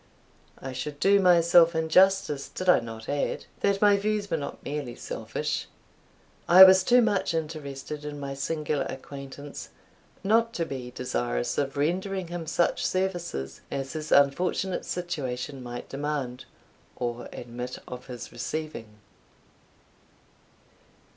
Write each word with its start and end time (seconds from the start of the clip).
I 0.59 0.73
should 0.73 0.99
do 0.99 1.19
myself 1.19 1.75
injustice 1.75 2.49
did 2.49 2.67
I 2.67 2.79
not 2.79 3.07
add, 3.07 3.45
that 3.59 3.83
my 3.83 3.97
views 3.97 4.31
were 4.31 4.37
not 4.37 4.63
merely 4.65 4.95
selfish. 4.95 5.67
I 6.49 6.63
was 6.63 6.83
too 6.83 7.03
much 7.03 7.35
interested 7.35 8.03
in 8.03 8.19
my 8.19 8.33
singular 8.33 8.85
acquaintance 8.85 9.69
not 10.23 10.53
to 10.53 10.65
be 10.65 10.89
desirous 10.89 11.55
of 11.59 11.77
rendering 11.77 12.29
him 12.29 12.47
such 12.47 12.83
services 12.83 13.61
as 13.69 13.93
his 13.93 14.11
unfortunate 14.11 14.85
situation 14.85 15.61
might 15.61 15.87
demand, 15.87 16.45
or 16.95 17.29
admit 17.31 17.77
of 17.87 18.07
his 18.07 18.31
receiving. 18.31 19.01